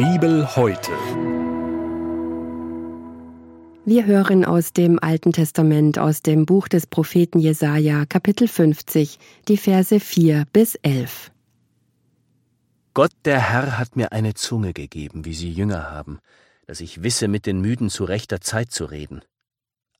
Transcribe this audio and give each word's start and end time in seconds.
Bibel 0.00 0.56
heute. 0.56 0.92
Wir 3.84 4.06
hören 4.06 4.46
aus 4.46 4.72
dem 4.72 4.98
Alten 4.98 5.34
Testament, 5.34 5.98
aus 5.98 6.22
dem 6.22 6.46
Buch 6.46 6.68
des 6.68 6.86
Propheten 6.86 7.38
Jesaja, 7.38 8.06
Kapitel 8.06 8.48
50, 8.48 9.18
die 9.46 9.58
Verse 9.58 10.00
4 10.00 10.46
bis 10.54 10.76
11. 10.76 11.30
Gott 12.94 13.12
der 13.26 13.40
Herr 13.40 13.78
hat 13.78 13.94
mir 13.94 14.12
eine 14.12 14.32
Zunge 14.32 14.72
gegeben, 14.72 15.26
wie 15.26 15.34
sie 15.34 15.52
Jünger 15.52 15.90
haben, 15.90 16.18
dass 16.66 16.80
ich 16.80 17.02
wisse, 17.02 17.28
mit 17.28 17.44
den 17.44 17.60
Müden 17.60 17.90
zu 17.90 18.04
rechter 18.04 18.40
Zeit 18.40 18.72
zu 18.72 18.86
reden. 18.86 19.20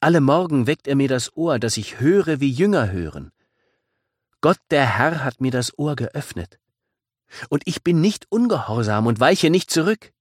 Alle 0.01 0.23
Morgen 0.23 0.67
weckt 0.67 0.89
er 0.89 0.97
mir 0.97 1.09
das 1.09 1.37
Ohr, 1.37 1.59
dass 1.59 1.77
ich 1.77 2.01
höre, 2.01 2.41
wie 2.41 2.51
Jünger 2.51 2.91
hören. 2.91 3.33
Gott 4.41 4.61
der 4.71 4.97
Herr 4.97 5.23
hat 5.23 5.43
mir 5.43 5.51
das 5.51 5.79
Ohr 5.79 5.95
geöffnet. 5.95 6.59
Und 7.49 7.63
ich 7.67 7.83
bin 7.83 8.01
nicht 8.01 8.27
ungehorsam 8.31 9.07
und 9.07 9.21
weiche 9.21 9.51
nicht 9.51 9.71
zurück. 9.71 10.13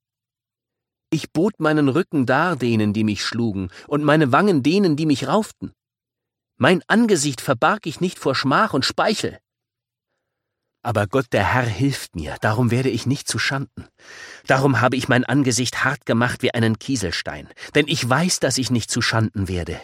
Ich 1.12 1.32
bot 1.32 1.60
meinen 1.60 1.90
Rücken 1.90 2.26
dar 2.26 2.56
denen, 2.56 2.94
die 2.94 3.04
mich 3.04 3.26
schlugen, 3.26 3.70
und 3.88 4.04
meine 4.04 4.32
Wangen 4.32 4.62
denen, 4.62 4.96
die 4.96 5.08
mich 5.08 5.28
rauften. 5.28 5.74
Mein 6.58 6.84
Angesicht 6.88 7.42
verbarg 7.42 7.86
ich 7.86 8.00
nicht 8.00 8.20
vor 8.20 8.36
Schmach 8.36 8.74
und 8.74 8.86
Speichel. 8.86 9.40
Aber 10.82 11.08
Gott 11.08 11.28
der 11.34 11.54
Herr 11.54 11.66
hilft 11.66 12.16
mir, 12.16 12.38
darum 12.42 12.72
werde 12.72 12.90
ich 12.90 13.06
nicht 13.06 13.28
zu 13.28 13.38
Schanden. 13.38 13.88
Darum 14.48 14.80
habe 14.80 14.96
ich 14.96 15.10
mein 15.10 15.26
Angesicht 15.26 15.84
hart 15.84 16.06
gemacht 16.06 16.42
wie 16.42 16.54
einen 16.54 16.80
Kieselstein, 16.80 17.50
denn 17.76 17.88
ich 17.88 18.08
weiß, 18.08 18.40
dass 18.40 18.58
ich 18.58 18.72
nicht 18.72 18.90
zu 18.90 19.02
Schanden 19.02 19.48
werde. 19.48 19.82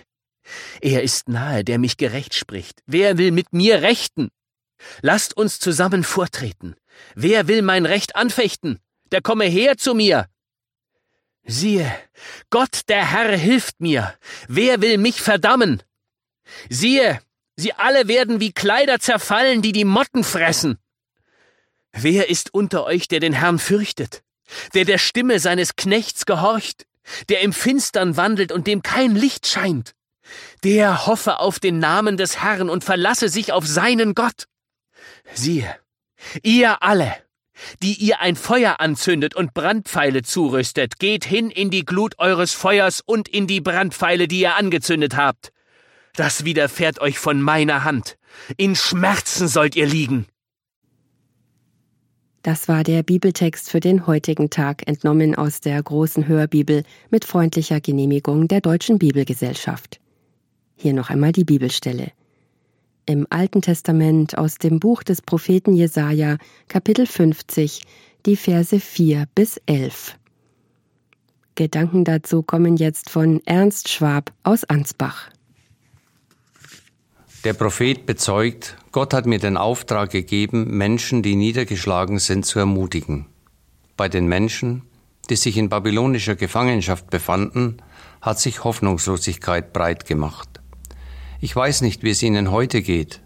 Er 0.80 1.04
ist 1.04 1.28
nahe, 1.28 1.64
der 1.64 1.80
mich 1.80 1.98
gerecht 1.98 2.34
spricht. 2.34 2.82
Wer 2.86 3.18
will 3.18 3.32
mit 3.32 3.52
mir 3.52 3.82
rechten? 3.82 4.30
Lasst 5.02 5.36
uns 5.36 5.60
zusammen 5.60 6.04
vortreten. 6.04 6.76
Wer 7.16 7.48
will 7.48 7.62
mein 7.62 7.86
Recht 7.86 8.16
anfechten? 8.16 8.80
Der 9.12 9.22
komme 9.22 9.46
her 9.46 9.78
zu 9.78 9.94
mir. 9.94 10.28
Siehe, 11.46 11.92
Gott 12.50 12.82
der 12.88 13.12
Herr 13.12 13.38
hilft 13.38 13.80
mir. 13.80 14.16
Wer 14.48 14.82
will 14.82 14.98
mich 14.98 15.22
verdammen? 15.22 15.84
Siehe, 16.70 17.22
sie 17.56 17.74
alle 17.74 18.08
werden 18.08 18.40
wie 18.40 18.52
Kleider 18.52 19.00
zerfallen, 19.00 19.62
die 19.62 19.72
die 19.72 19.86
Motten 19.86 20.24
fressen. 20.24 20.80
Wer 21.94 22.30
ist 22.30 22.54
unter 22.54 22.86
euch, 22.86 23.08
der 23.08 23.20
den 23.20 23.34
Herrn 23.34 23.60
fürchtet, 23.60 24.24
der 24.74 24.86
der 24.86 24.98
Stimme 24.98 25.40
seines 25.40 25.76
Knechts 25.76 26.26
gehorcht, 26.26 26.86
der 27.30 27.42
im 27.42 27.54
Finstern 27.54 28.18
wandelt 28.18 28.52
und 28.52 28.68
dem 28.68 28.82
kein 28.82 29.16
Licht 29.16 29.48
scheint? 29.48 29.94
Der 30.64 31.06
hoffe 31.06 31.40
auf 31.40 31.60
den 31.60 31.78
Namen 31.78 32.18
des 32.18 32.42
Herrn 32.42 32.70
und 32.70 32.84
verlasse 32.84 33.30
sich 33.30 33.54
auf 33.54 33.68
seinen 33.68 34.16
Gott. 34.16 34.48
Siehe, 35.34 35.76
ihr 36.44 36.82
alle, 36.82 37.16
die 37.82 37.94
ihr 37.94 38.20
ein 38.22 38.36
Feuer 38.36 38.80
anzündet 38.80 39.36
und 39.36 39.54
Brandpfeile 39.54 40.22
zurüstet, 40.24 41.00
geht 41.00 41.26
hin 41.26 41.50
in 41.50 41.70
die 41.70 41.86
Glut 41.86 42.20
eures 42.20 42.54
Feuers 42.54 43.02
und 43.06 43.28
in 43.28 43.48
die 43.48 43.62
Brandpfeile, 43.62 44.28
die 44.28 44.42
ihr 44.42 44.56
angezündet 44.56 45.16
habt. 45.16 45.52
Das 46.16 46.46
widerfährt 46.46 47.00
euch 47.00 47.20
von 47.20 47.42
meiner 47.42 47.84
Hand. 47.84 48.18
In 48.58 48.76
Schmerzen 48.76 49.48
sollt 49.48 49.76
ihr 49.76 49.86
liegen. 49.86 50.28
Das 52.46 52.68
war 52.68 52.84
der 52.84 53.02
Bibeltext 53.02 53.72
für 53.72 53.80
den 53.80 54.06
heutigen 54.06 54.52
Tag, 54.52 54.88
entnommen 54.88 55.34
aus 55.34 55.62
der 55.62 55.82
großen 55.82 56.28
Hörbibel 56.28 56.84
mit 57.10 57.26
freundlicher 57.26 57.82
Genehmigung 57.82 58.48
der 58.48 58.62
Deutschen 58.62 59.00
Bibelgesellschaft. 59.00 60.00
Hier 60.76 60.94
noch 60.94 61.10
einmal 61.10 61.32
die 61.32 61.44
Bibelstelle. 61.44 62.12
Im 63.08 63.28
Alten 63.30 63.62
Testament 63.62 64.36
aus 64.36 64.56
dem 64.56 64.80
Buch 64.80 65.04
des 65.04 65.22
Propheten 65.22 65.74
Jesaja, 65.74 66.38
Kapitel 66.68 67.06
50, 67.06 67.84
die 68.26 68.36
Verse 68.36 68.80
4 68.80 69.28
bis 69.36 69.62
11. 69.68 70.18
Gedanken 71.54 72.04
dazu 72.04 72.42
kommen 72.42 72.78
jetzt 72.78 73.12
von 73.12 73.42
Ernst 73.46 73.90
Schwab 73.90 74.34
aus 74.42 74.64
Ansbach. 74.64 75.30
Der 77.44 77.54
Prophet 77.54 78.08
bezeugt, 78.08 78.76
Gott 78.92 79.14
hat 79.14 79.28
mir 79.28 79.38
den 79.38 79.56
Auftrag 79.56 80.10
gegeben, 80.10 80.76
Menschen, 80.76 81.22
die 81.22 81.36
niedergeschlagen 81.36 82.18
sind, 82.18 82.44
zu 82.44 82.58
ermutigen. 82.58 83.28
Bei 83.98 84.10
den 84.10 84.26
Menschen, 84.26 84.82
die 85.30 85.36
sich 85.36 85.58
in 85.58 85.70
babylonischer 85.70 86.36
Gefangenschaft 86.36 87.12
befanden, 87.12 87.78
hat 88.20 88.40
sich 88.40 88.64
Hoffnungslosigkeit 88.64 89.74
breit 89.74 90.08
gemacht. 90.08 90.55
Ich 91.42 91.56
weiß 91.56 91.82
nicht, 91.82 92.04
wie 92.04 92.12
es 92.12 92.24
Ihnen 92.24 92.52
heute 92.52 92.82
geht. 92.82 93.22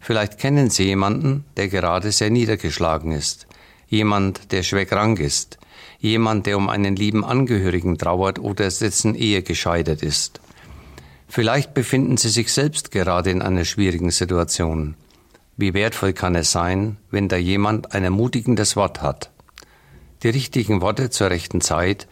Vielleicht 0.00 0.38
kennen 0.38 0.70
Sie 0.70 0.84
jemanden, 0.84 1.44
der 1.56 1.68
gerade 1.68 2.12
sehr 2.12 2.30
niedergeschlagen 2.30 3.12
ist, 3.12 3.46
jemand, 3.88 4.52
der 4.52 4.62
schwer 4.62 4.86
krank 4.86 5.18
ist, 5.18 5.58
jemand, 5.98 6.46
der 6.46 6.56
um 6.56 6.68
einen 6.68 6.94
lieben 6.94 7.24
Angehörigen 7.24 7.98
trauert 7.98 8.38
oder 8.38 8.68
dessen 8.68 9.14
Ehe 9.14 9.42
gescheitert 9.42 10.02
ist. 10.02 10.40
Vielleicht 11.26 11.74
befinden 11.74 12.16
Sie 12.16 12.28
sich 12.30 12.52
selbst 12.52 12.90
gerade 12.90 13.30
in 13.30 13.42
einer 13.42 13.64
schwierigen 13.64 14.10
Situation. 14.10 14.94
Wie 15.56 15.74
wertvoll 15.74 16.12
kann 16.12 16.34
es 16.36 16.52
sein, 16.52 16.96
wenn 17.10 17.28
da 17.28 17.36
jemand 17.36 17.92
ein 17.92 18.04
ermutigendes 18.04 18.76
Wort 18.76 19.02
hat? 19.02 19.30
Die 20.22 20.28
richtigen 20.28 20.80
Worte 20.80 21.10
zur 21.10 21.30
rechten 21.30 21.60
Zeit, 21.60 22.08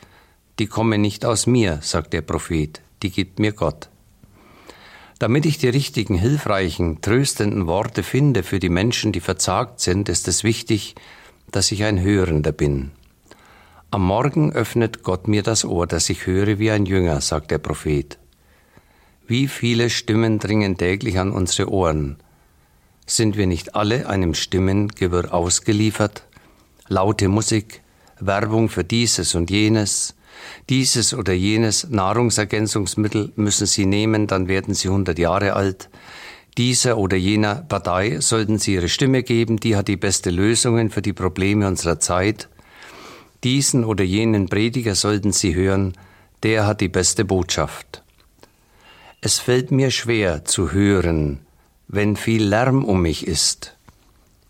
die 0.59 0.67
kommen 0.67 1.01
nicht 1.01 1.25
aus 1.25 1.47
mir, 1.47 1.79
sagt 1.83 2.13
der 2.13 2.23
Prophet, 2.23 2.81
die 3.03 3.11
gibt 3.11 3.39
mir 3.39 3.53
Gott. 3.53 3.89
Damit 5.19 5.47
ich 5.47 5.57
die 5.57 5.69
richtigen, 5.69 6.17
hilfreichen, 6.17 7.01
tröstenden 7.01 7.67
Worte 7.67 8.03
finde 8.03 8.43
für 8.43 8.59
die 8.59 8.69
Menschen, 8.69 9.13
die 9.13 9.21
verzagt 9.21 9.81
sind, 9.81 10.11
ist 10.11 10.29
es 10.29 10.45
wichtig, 10.45 10.95
dass 11.51 11.73
ich 11.73 11.85
ein 11.85 12.01
Hörender 12.01 12.53
bin. 12.53 12.91
Am 13.91 14.05
Morgen 14.05 14.53
öffnet 14.53 15.03
Gott 15.03 15.27
mir 15.27 15.43
das 15.43 15.65
Ohr, 15.65 15.87
dass 15.87 16.11
ich 16.11 16.27
höre 16.27 16.59
wie 16.59 16.71
ein 16.71 16.85
Jünger, 16.85 17.21
sagt 17.23 17.51
der 17.51 17.59
Prophet. 17.59 18.19
Wie 19.27 19.49
viele 19.49 19.89
Stimmen 19.89 20.39
dringen 20.39 20.77
täglich 20.77 21.19
an 21.19 21.33
unsere 21.33 21.71
Ohren? 21.71 22.19
Sind 23.07 23.37
wir 23.37 23.47
nicht 23.47 23.75
alle 23.75 24.09
einem 24.09 24.35
Stimmengewirr 24.35 25.33
ausgeliefert? 25.33 26.25
Laute 26.89 27.29
Musik, 27.29 27.81
Werbung 28.21 28.69
für 28.69 28.85
dieses 28.85 29.35
und 29.35 29.51
jenes, 29.51 30.15
dieses 30.69 31.15
oder 31.15 31.33
jenes 31.33 31.89
Nahrungsergänzungsmittel 31.89 33.33
müssen 33.37 33.67
Sie 33.67 33.87
nehmen, 33.87 34.27
dann 34.27 34.49
werden 34.49 34.75
Sie 34.75 34.89
100 34.89 35.19
Jahre 35.19 35.55
alt. 35.55 35.89
Dieser 36.59 36.97
oder 36.97 37.17
jener 37.17 37.57
Partei 37.57 38.21
sollten 38.21 38.59
Sie 38.59 38.75
Ihre 38.75 38.89
Stimme 38.89 39.23
geben, 39.23 39.59
die 39.59 39.77
hat 39.77 39.89
die 39.89 39.97
beste 39.97 40.31
Lösungen 40.31 40.91
für 40.91 41.03
die 41.03 41.13
Probleme 41.13 41.69
unserer 41.69 42.01
Zeit. 42.01 42.49
Diesen 43.45 43.85
oder 43.85 44.05
jenen 44.05 44.49
Prediger 44.49 44.95
sollten 44.95 45.33
Sie 45.33 45.55
hören, 45.55 45.93
der 46.43 46.67
hat 46.67 46.81
die 46.81 46.89
beste 46.89 47.25
Botschaft. 47.25 48.03
Es 49.21 49.39
fällt 49.39 49.71
mir 49.71 49.91
schwer 49.91 50.45
zu 50.45 50.73
hören, 50.73 51.41
wenn 51.89 52.17
viel 52.17 52.45
Lärm 52.45 52.85
um 52.85 53.03
mich 53.03 53.27
ist. 53.27 53.77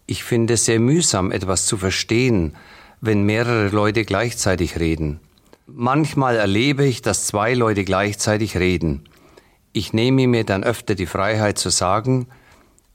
Ich 0.07 0.23
finde 0.23 0.55
es 0.55 0.65
sehr 0.65 0.79
mühsam, 0.79 1.33
etwas 1.33 1.67
zu 1.67 1.77
verstehen, 1.77 2.55
wenn 3.01 3.25
mehrere 3.25 3.69
Leute 3.69 4.05
gleichzeitig 4.05 4.79
reden. 4.79 5.21
Manchmal 5.67 6.37
erlebe 6.37 6.87
ich, 6.87 7.03
dass 7.03 7.27
zwei 7.27 7.53
Leute 7.55 7.85
gleichzeitig 7.85 8.57
reden. 8.57 9.09
Ich 9.73 9.93
nehme 9.93 10.29
mir 10.29 10.45
dann 10.45 10.63
öfter 10.63 10.95
die 10.95 11.07
Freiheit 11.07 11.59
zu 11.59 11.71
sagen, 11.71 12.29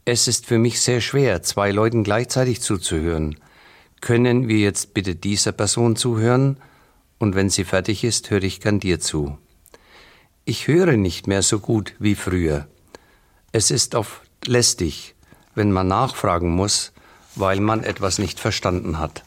es 0.06 0.30
ist 0.30 0.46
für 0.46 0.58
mich 0.58 0.80
sehr 0.82 1.02
schwer, 1.02 1.44
zwei 1.44 1.72
Leuten 1.72 2.06
gleichzeitig 2.06 2.62
zuzuhören. 2.62 3.36
Können 4.00 4.48
wir 4.48 4.58
jetzt 4.60 4.94
bitte 4.94 5.16
dieser 5.16 5.52
Person 5.52 5.98
zuhören? 5.98 6.58
Und 7.20 7.36
wenn 7.36 7.50
sie 7.50 7.66
fertig 7.66 8.06
ist, 8.06 8.30
höre 8.30 8.44
ich 8.44 8.62
gern 8.62 8.80
dir 8.80 9.02
zu. 9.02 9.38
Ich 10.46 10.68
höre 10.68 10.96
nicht 10.96 11.28
mehr 11.28 11.44
so 11.44 11.60
gut 11.60 11.94
wie 12.00 12.16
früher. 12.16 12.68
Es 13.52 13.70
ist 13.70 13.96
oft 13.96 14.22
lästig, 14.46 15.14
wenn 15.56 15.74
man 15.74 15.90
nachfragen 15.90 16.50
muss, 16.50 16.94
weil 17.36 17.60
man 17.60 17.84
etwas 17.84 18.18
nicht 18.18 18.40
verstanden 18.40 18.98
hat. 18.98 19.24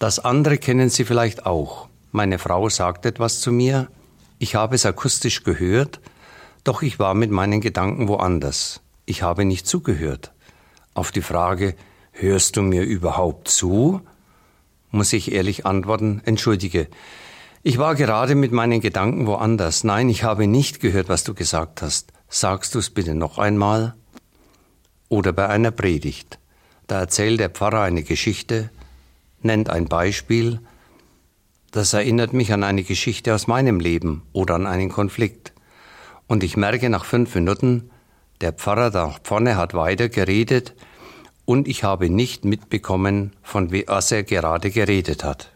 Das 0.00 0.18
andere 0.18 0.56
kennen 0.56 0.88
Sie 0.88 1.04
vielleicht 1.04 1.44
auch. 1.44 1.90
Meine 2.10 2.38
Frau 2.38 2.70
sagt 2.70 3.04
etwas 3.04 3.42
zu 3.42 3.52
mir, 3.52 3.88
ich 4.38 4.54
habe 4.54 4.74
es 4.74 4.86
akustisch 4.86 5.44
gehört, 5.44 6.00
doch 6.64 6.80
ich 6.80 6.98
war 6.98 7.12
mit 7.12 7.30
meinen 7.30 7.60
Gedanken 7.60 8.08
woanders. 8.08 8.80
Ich 9.04 9.22
habe 9.22 9.44
nicht 9.44 9.66
zugehört. 9.66 10.32
Auf 10.94 11.12
die 11.12 11.20
Frage, 11.20 11.76
hörst 12.12 12.56
du 12.56 12.62
mir 12.62 12.82
überhaupt 12.82 13.48
zu? 13.48 14.00
muss 14.90 15.12
ich 15.12 15.32
ehrlich 15.32 15.66
antworten, 15.66 16.22
entschuldige, 16.24 16.88
ich 17.62 17.76
war 17.76 17.94
gerade 17.94 18.34
mit 18.34 18.52
meinen 18.52 18.80
Gedanken 18.80 19.26
woanders. 19.26 19.84
Nein, 19.84 20.08
ich 20.08 20.24
habe 20.24 20.46
nicht 20.46 20.80
gehört, 20.80 21.10
was 21.10 21.24
du 21.24 21.34
gesagt 21.34 21.82
hast. 21.82 22.14
Sagst 22.30 22.74
du 22.74 22.78
es 22.78 22.88
bitte 22.88 23.14
noch 23.14 23.36
einmal? 23.36 23.94
Oder 25.10 25.34
bei 25.34 25.46
einer 25.50 25.72
Predigt. 25.72 26.38
Da 26.86 27.00
erzählt 27.00 27.38
der 27.38 27.50
Pfarrer 27.50 27.82
eine 27.82 28.02
Geschichte, 28.02 28.70
nennt 29.42 29.70
ein 29.70 29.86
Beispiel, 29.86 30.60
das 31.70 31.92
erinnert 31.92 32.32
mich 32.32 32.52
an 32.52 32.64
eine 32.64 32.82
Geschichte 32.82 33.34
aus 33.34 33.46
meinem 33.46 33.78
Leben 33.78 34.22
oder 34.32 34.54
an 34.56 34.66
einen 34.66 34.90
Konflikt. 34.90 35.52
Und 36.26 36.42
ich 36.42 36.56
merke 36.56 36.90
nach 36.90 37.04
fünf 37.04 37.34
Minuten, 37.34 37.90
der 38.40 38.52
Pfarrer 38.52 38.90
da 38.90 39.14
vorne 39.22 39.56
hat 39.56 39.74
weiter 39.74 40.08
geredet 40.08 40.74
und 41.44 41.68
ich 41.68 41.84
habe 41.84 42.10
nicht 42.10 42.44
mitbekommen, 42.44 43.32
von 43.42 43.72
was 43.72 44.12
er 44.12 44.22
gerade 44.22 44.70
geredet 44.70 45.24
hat. 45.24 45.52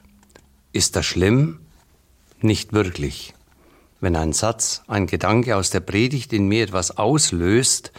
Ist 0.73 0.97
das 0.97 1.07
schlimm? 1.07 1.61
Nicht 2.41 2.73
wirklich. 2.73 3.35
Wenn 4.01 4.17
ein 4.17 4.33
Satz, 4.33 4.83
ein 4.87 5.07
Gedanke 5.07 5.57
aus 5.57 5.71
der 5.71 5.81
Predigt 5.81 6.33
in 6.33 6.47
mir 6.47 6.65
etwas 6.65 6.99
auslöst, 6.99 7.93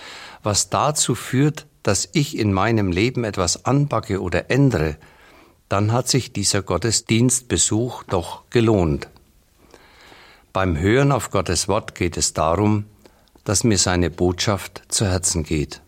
was 0.44 0.70
dazu 0.70 1.16
führt, 1.16 1.66
dass 1.84 2.10
ich 2.14 2.38
in 2.38 2.54
meinem 2.54 2.92
Leben 2.92 3.24
etwas 3.24 3.66
anpacke 3.66 4.22
oder 4.22 4.52
ändere, 4.52 4.98
dann 5.70 5.92
hat 5.92 6.08
sich 6.08 6.34
dieser 6.34 6.62
Gottesdienstbesuch 6.62 8.04
doch 8.04 8.50
gelohnt. 8.50 9.08
Beim 10.54 10.78
Hören 10.78 11.12
auf 11.12 11.32
Gottes 11.32 11.68
Wort 11.68 11.96
geht 11.96 12.18
es 12.18 12.34
darum, 12.34 12.86
dass 13.44 13.64
mir 13.64 13.78
seine 13.78 14.10
Botschaft 14.10 14.84
zu 14.88 15.06
Herzen 15.06 15.44
geht. 15.44 15.82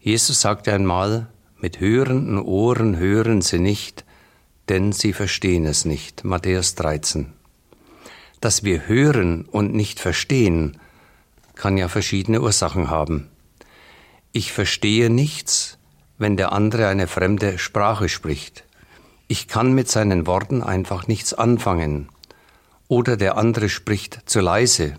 Jesus 0.00 0.40
sagte 0.40 0.72
einmal, 0.72 1.28
mit 1.56 1.80
hörenden 1.80 2.40
Ohren 2.40 2.96
hören 2.96 3.42
sie 3.42 3.58
nicht, 3.58 4.04
denn 4.68 4.92
sie 4.92 5.12
verstehen 5.12 5.64
es 5.64 5.84
nicht. 5.84 6.24
Matthäus 6.24 6.74
13. 6.74 7.32
Dass 8.40 8.62
wir 8.62 8.86
hören 8.86 9.44
und 9.44 9.74
nicht 9.74 9.98
verstehen, 9.98 10.78
kann 11.54 11.76
ja 11.76 11.88
verschiedene 11.88 12.40
Ursachen 12.40 12.90
haben. 12.90 13.28
Ich 14.32 14.52
verstehe 14.52 15.10
nichts, 15.10 15.78
wenn 16.18 16.36
der 16.36 16.52
andere 16.52 16.86
eine 16.86 17.08
fremde 17.08 17.58
Sprache 17.58 18.08
spricht. 18.08 18.64
Ich 19.30 19.46
kann 19.46 19.74
mit 19.74 19.90
seinen 19.90 20.26
Worten 20.26 20.62
einfach 20.62 21.06
nichts 21.06 21.34
anfangen. 21.34 22.08
Oder 22.88 23.18
der 23.18 23.36
andere 23.36 23.68
spricht 23.68 24.22
zu 24.24 24.40
leise. 24.40 24.94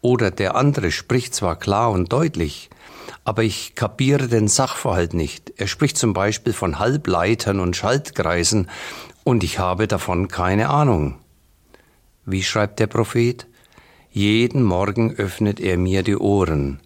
Oder 0.00 0.30
der 0.30 0.56
andere 0.56 0.90
spricht 0.90 1.34
zwar 1.34 1.56
klar 1.56 1.90
und 1.90 2.10
deutlich, 2.10 2.70
aber 3.24 3.42
ich 3.42 3.74
kapiere 3.74 4.28
den 4.28 4.48
Sachverhalt 4.48 5.12
nicht. 5.12 5.52
Er 5.58 5.66
spricht 5.66 5.98
zum 5.98 6.14
Beispiel 6.14 6.54
von 6.54 6.78
Halbleitern 6.78 7.60
und 7.60 7.76
Schaltkreisen 7.76 8.70
und 9.24 9.44
ich 9.44 9.58
habe 9.58 9.88
davon 9.88 10.28
keine 10.28 10.70
Ahnung. 10.70 11.18
Wie 12.24 12.42
schreibt 12.42 12.80
der 12.80 12.86
Prophet? 12.86 13.46
Jeden 14.10 14.62
Morgen 14.62 15.14
öffnet 15.16 15.60
er 15.60 15.76
mir 15.76 16.02
die 16.02 16.16
Ohren. 16.16 16.80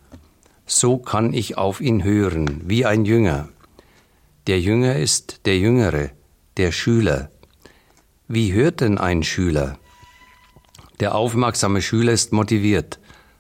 So 0.66 0.98
kann 0.98 1.32
ich 1.34 1.56
auf 1.56 1.80
ihn 1.80 2.02
hören, 2.02 2.62
wie 2.64 2.84
ein 2.84 3.04
Jünger. 3.04 3.48
Der 4.48 4.60
Jünger 4.60 4.96
ist 4.96 5.46
der 5.46 5.58
Jüngere, 5.58 6.10
der 6.58 6.72
Schüler. 6.72 7.30
Wie 8.26 8.52
hört 8.52 8.80
denn 8.80 8.98
ein 8.98 9.22
Schüler? 9.22 9.78
Der 10.98 11.14
aufmerksame 11.14 11.80
Schüler 11.80 12.12
ist 12.12 12.32
motiviert, 12.32 12.98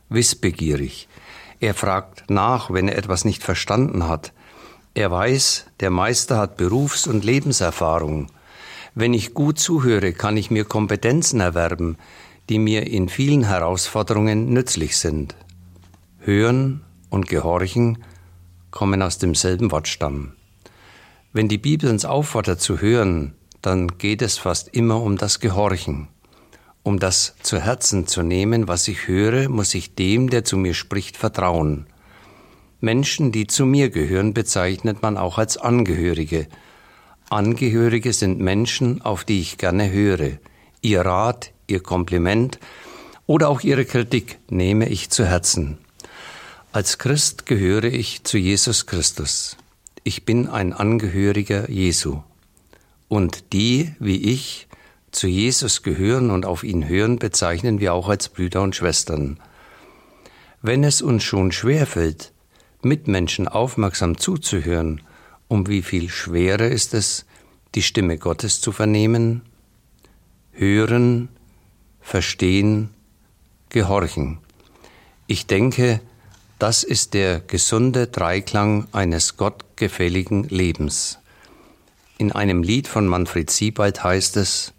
wissbegierig. 0.08 1.08
Er 1.58 1.74
fragt 1.74 2.30
nach, 2.30 2.70
wenn 2.70 2.86
er 2.86 2.96
etwas 2.96 3.24
nicht 3.24 3.42
verstanden 3.42 4.06
hat. 4.06 4.32
Er 4.94 5.10
weiß, 5.10 5.66
der 5.80 5.90
Meister 5.90 6.38
hat 6.38 6.56
Berufs- 6.56 7.08
und 7.08 7.24
Lebenserfahrung. 7.24 8.30
Wenn 8.94 9.14
ich 9.14 9.34
gut 9.34 9.58
zuhöre, 9.58 10.12
kann 10.12 10.36
ich 10.36 10.52
mir 10.52 10.64
Kompetenzen 10.64 11.40
erwerben, 11.40 11.98
die 12.48 12.60
mir 12.60 12.86
in 12.86 13.08
vielen 13.08 13.44
Herausforderungen 13.44 14.52
nützlich 14.52 14.96
sind. 14.96 15.34
Hören 16.20 16.84
und 17.10 17.28
Gehorchen 17.28 18.04
kommen 18.70 19.02
aus 19.02 19.18
demselben 19.18 19.72
Wortstamm. 19.72 20.37
Wenn 21.32 21.48
die 21.48 21.58
Bibel 21.58 21.90
uns 21.90 22.06
auffordert 22.06 22.60
zu 22.60 22.80
hören, 22.80 23.34
dann 23.60 23.98
geht 23.98 24.22
es 24.22 24.38
fast 24.38 24.68
immer 24.68 25.02
um 25.02 25.18
das 25.18 25.40
Gehorchen. 25.40 26.08
Um 26.82 26.98
das 26.98 27.34
zu 27.42 27.60
Herzen 27.60 28.06
zu 28.06 28.22
nehmen, 28.22 28.66
was 28.66 28.88
ich 28.88 29.08
höre, 29.08 29.50
muss 29.50 29.74
ich 29.74 29.94
dem, 29.94 30.30
der 30.30 30.44
zu 30.44 30.56
mir 30.56 30.72
spricht, 30.72 31.18
vertrauen. 31.18 31.86
Menschen, 32.80 33.30
die 33.30 33.46
zu 33.46 33.66
mir 33.66 33.90
gehören, 33.90 34.32
bezeichnet 34.32 35.02
man 35.02 35.18
auch 35.18 35.36
als 35.36 35.58
Angehörige. 35.58 36.46
Angehörige 37.28 38.14
sind 38.14 38.40
Menschen, 38.40 39.02
auf 39.02 39.24
die 39.24 39.40
ich 39.40 39.58
gerne 39.58 39.90
höre. 39.90 40.38
Ihr 40.80 41.02
Rat, 41.02 41.52
ihr 41.66 41.82
Kompliment 41.82 42.58
oder 43.26 43.50
auch 43.50 43.60
ihre 43.60 43.84
Kritik 43.84 44.38
nehme 44.48 44.88
ich 44.88 45.10
zu 45.10 45.26
Herzen. 45.26 45.76
Als 46.72 46.96
Christ 46.96 47.44
gehöre 47.44 47.84
ich 47.84 48.24
zu 48.24 48.38
Jesus 48.38 48.86
Christus. 48.86 49.58
Ich 50.04 50.24
bin 50.24 50.48
ein 50.48 50.72
Angehöriger 50.72 51.70
Jesu. 51.70 52.22
Und 53.08 53.52
die, 53.52 53.94
wie 53.98 54.22
ich, 54.22 54.68
zu 55.10 55.26
Jesus 55.26 55.82
gehören 55.82 56.30
und 56.30 56.46
auf 56.46 56.62
ihn 56.62 56.86
hören, 56.86 57.18
bezeichnen 57.18 57.80
wir 57.80 57.94
auch 57.94 58.08
als 58.08 58.28
Brüder 58.28 58.62
und 58.62 58.76
Schwestern. 58.76 59.40
Wenn 60.62 60.84
es 60.84 61.02
uns 61.02 61.24
schon 61.24 61.52
schwerfällt, 61.52 62.32
Mitmenschen 62.82 63.48
aufmerksam 63.48 64.18
zuzuhören, 64.18 65.02
um 65.48 65.66
wie 65.66 65.82
viel 65.82 66.10
schwerer 66.10 66.68
ist 66.68 66.94
es, 66.94 67.24
die 67.74 67.82
Stimme 67.82 68.18
Gottes 68.18 68.60
zu 68.60 68.72
vernehmen? 68.72 69.42
Hören, 70.52 71.28
verstehen, 72.00 72.90
gehorchen. 73.70 74.38
Ich 75.26 75.46
denke, 75.46 76.00
das 76.58 76.82
ist 76.82 77.14
der 77.14 77.40
gesunde 77.40 78.06
Dreiklang 78.08 78.88
eines 78.92 79.36
gottgefälligen 79.36 80.44
Lebens. 80.44 81.18
In 82.18 82.32
einem 82.32 82.62
Lied 82.62 82.88
von 82.88 83.06
Manfred 83.06 83.50
Siebald 83.50 84.02
heißt 84.02 84.36
es, 84.36 84.72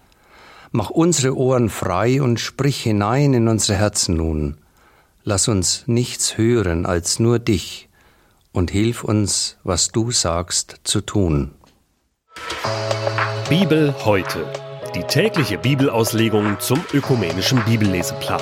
Mach 0.72 0.92
unsere 0.92 1.36
Ohren 1.36 1.70
frei 1.70 2.22
und 2.22 2.40
sprich 2.40 2.82
hinein 2.84 3.34
in 3.34 3.48
unsere 3.48 3.78
Herzen 3.78 4.16
nun. 4.16 4.58
Lass 5.24 5.48
uns 5.48 5.84
nichts 5.88 6.38
hören 6.38 6.86
als 6.86 7.20
nur 7.20 7.40
dich 7.40 7.90
und 8.52 8.70
hilf 8.70 9.04
uns, 9.04 9.58
was 9.64 9.90
du 9.90 10.12
sagst, 10.12 10.82
zu 10.84 11.02
tun. 11.02 11.52
Bibel 13.50 13.96
heute. 14.06 14.46
Die 14.96 15.04
tägliche 15.04 15.58
Bibelauslegung 15.58 16.60
zum 16.60 16.84
ökumenischen 16.94 17.64
Bibelleseplan. 17.64 18.42